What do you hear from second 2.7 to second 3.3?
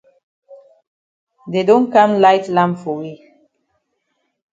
for we.